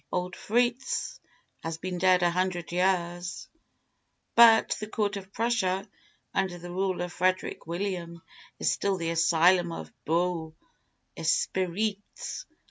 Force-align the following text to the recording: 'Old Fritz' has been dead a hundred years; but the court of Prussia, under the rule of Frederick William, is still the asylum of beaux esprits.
'Old 0.11 0.35
Fritz' 0.35 1.19
has 1.61 1.77
been 1.77 1.99
dead 1.99 2.23
a 2.23 2.31
hundred 2.31 2.71
years; 2.71 3.47
but 4.33 4.75
the 4.79 4.87
court 4.87 5.15
of 5.15 5.31
Prussia, 5.31 5.87
under 6.33 6.57
the 6.57 6.71
rule 6.71 7.01
of 7.01 7.13
Frederick 7.13 7.67
William, 7.67 8.23
is 8.57 8.71
still 8.71 8.97
the 8.97 9.11
asylum 9.11 9.71
of 9.71 9.93
beaux 10.05 10.55
esprits. 11.15 12.47